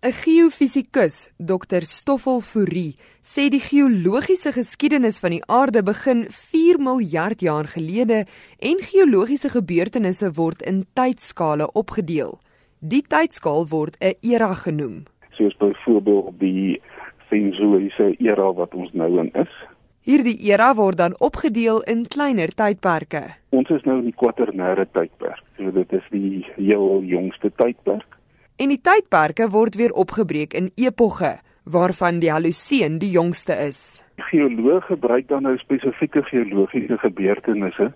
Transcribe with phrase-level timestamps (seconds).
[0.00, 1.82] 'n Geofisikus, Dr.
[1.82, 8.24] Stoffel Fourie, sê die geologiese geskiedenis van die aarde begin 4 miljard jaar gelede
[8.58, 12.38] en geologiese gebeurtenisse word in tydskale opgedeel.
[12.78, 15.02] Die tydskaal word 'n era genoem.
[15.30, 16.80] Soos byvoorbeeld die
[17.28, 19.52] Sensoïese era wat ons nou in is.
[20.00, 23.34] Hierdie era word dan opgedeel in kleiner tydperke.
[23.50, 25.42] Ons is nou in die kwaternêre tydperk.
[25.56, 28.17] So dit is die heel jongste tydperk.
[28.58, 34.02] En die tydperke word weer opgebreek in epoge, waarvan die Holoseen die jongste is.
[34.32, 37.92] Geoloë gebruik dan nou spesifieke geologiese gebeurtenisse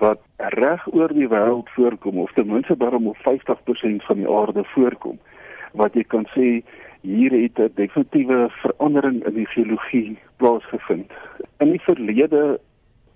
[0.00, 0.22] wat
[0.56, 5.20] reg oor die wêreld voorkom of ten minste daarom op 50% van die aarde voorkom
[5.76, 6.48] wat jy kan sê
[7.04, 11.12] hier het 'n definitiewe verandering in die geologie plaasgevind.
[11.60, 12.60] In die verlede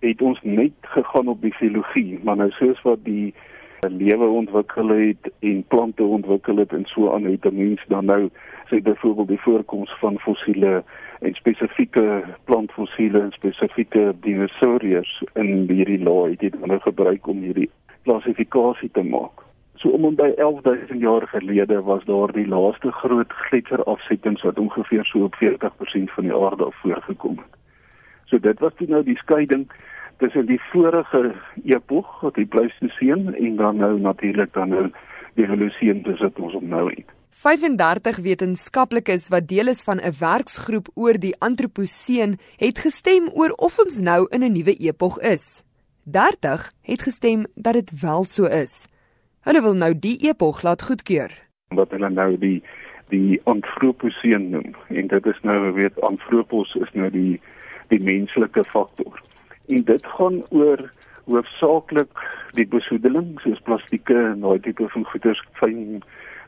[0.00, 3.34] het ons net gegaan op die geologie, maar nou soos wat die
[3.80, 8.28] lewe ontwikkel het en plante ontwikkel het en so aan het mense dan nou
[8.70, 10.84] sê byvoorbeeld die voorkoms van fossiele
[11.20, 17.70] en spesifieke plantfossiele en spesifieke dinosourus in hierdie laai het dit nou gebruik om hierdie
[18.02, 19.44] klassifikasie te maak.
[19.78, 25.04] So om en by 11000 jaar gelede was daar die laaste groot gletserafsettings wat ongeveer
[25.04, 27.54] so op 40% van die aarde af voorgekom het.
[28.24, 29.68] So dit was toe nou die skeiding
[30.18, 34.90] tussen die vorige epog, wat die Pleistoseen en dan nou natuurlik dan nou
[35.34, 37.06] die Holoseen besit ons om nou het.
[37.38, 43.78] 35 wetenskaplikes wat deel is van 'n werksgroep oor die Antroposeen het gestem oor of
[43.78, 45.62] ons nou in 'n nuwe epog is.
[46.04, 48.88] 30 het gestem dat dit wel so is.
[49.40, 51.30] Hulle wil nou die epog laat goedkeur.
[51.68, 52.62] Wat hulle nou die
[53.08, 54.74] die antroposeen noem.
[54.88, 57.40] En dit is nou weet antropos is nou die
[57.88, 59.22] die menslike faktor.
[59.68, 60.80] En dit gaan oor
[61.28, 62.20] hoofsaaklik
[62.56, 66.00] die besoedeling soos plastieke en daai tipe van goeders, fyn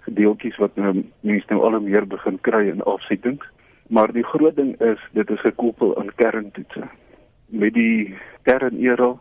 [0.07, 3.45] gedeeltjies wat nou mense nou al meer begin kry in afsettings.
[3.93, 6.89] Maar die groot ding is dit is gekoppel aan kerntoetse.
[7.49, 8.17] Met die
[8.49, 9.13] kernera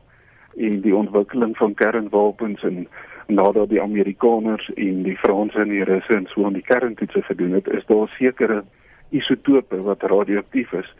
[0.55, 2.85] en die ontwikkeling van kernwapens en
[3.27, 7.57] nadat die Amerikaners en die Franse en die Russe en so aan die kerntoetse gedoen
[7.59, 8.63] het, is daar sekere
[9.09, 10.95] isotope wat radioaktief is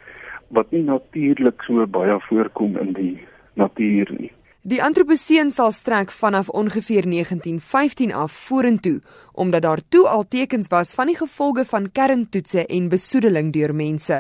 [0.50, 3.16] wat nie natuurlik so baie voorkom in die
[3.54, 4.32] natuur nie.
[4.62, 9.02] Die antroposeen sal strek vanaf ongeveer 1915 af vorentoe
[9.34, 14.20] omdat daar toe al tekens was van die gevolge van kerntoetse en besoedeling deur mense.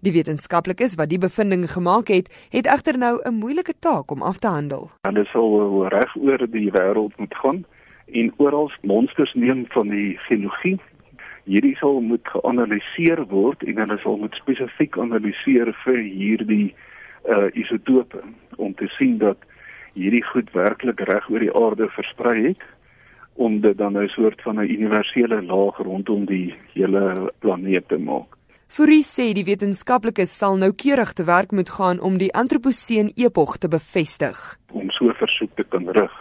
[0.00, 4.38] Die wetenskaplikes wat die bevindinge gemaak het, het egter nou 'n moeilike taak om af
[4.38, 4.90] te handel.
[5.02, 7.64] Hulle sal reg oor die wêreld moet gaan
[8.06, 10.78] en oral monsters neem van die geologie.
[11.48, 16.74] Hierdie sal moet geanaliseer word en hulle sal moet spesifiek analiseer vir hierdie
[17.28, 18.20] uh isotope
[18.56, 19.40] om te sien dat
[19.94, 22.66] hierdie goed werklik reg oor die aarde versprei het
[23.40, 28.36] om dit dan 'n soort van 'n universele laag rondom die hele planeet te maak.
[28.66, 33.68] Fourie sê die wetenskaplikes sal noukeurig te werk moet gaan om die antroposeen epog te
[33.68, 34.58] bevestig.
[34.72, 36.12] Om so versoek te kan rig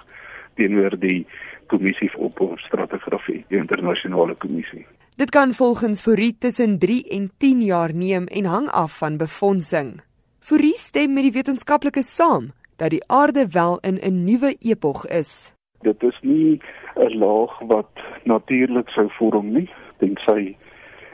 [0.55, 1.27] teenoor die
[1.67, 4.85] kommissie vir stratigrafie, die internasionale kommissie.
[5.17, 10.01] Dit kan volgens Fourie tussen 3 en 10 jaar neem en hang af van befondsing.
[10.39, 15.55] Fourie stem met die wetenskaplikes saam dat die aarde wel in 'n nuwe epog is.
[15.81, 16.61] Dit is nie
[16.95, 17.89] 'n laag wat
[18.23, 20.55] natuurlik sou vorm nie, tensy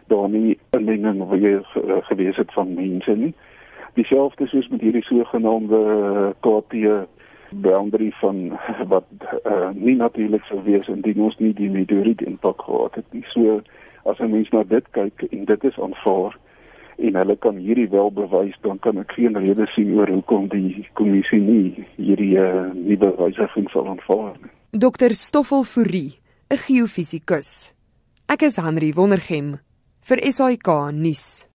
[0.07, 3.33] daar nie inmenging weer uh, gewees het van mense nie.
[3.93, 6.73] Dieselfde soos met hierdie sogenaamde KT
[7.49, 9.05] boundary van wat
[9.47, 13.23] uh, nie natuurlik sou wees indien ons nie die meteoriet impak gehad het nie.
[13.27, 13.61] So
[14.05, 16.37] as 'n mens na dit kyk en dit is aanvaar
[16.97, 20.87] en hulle kan hierdie wel bewys dan kan ek geen rede sien oor hoekom die
[20.93, 24.51] kommissie nie hierdie uh, nuwe wysiging sal aanvaar nie.
[24.71, 26.19] Dr Stoffel Fourie,
[26.49, 27.73] 'n geofisikus.
[28.27, 29.59] Ek is Henry Wondergem
[30.01, 31.45] vir SAK nuus.